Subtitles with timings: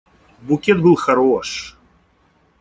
[0.41, 1.77] Букет был хорош.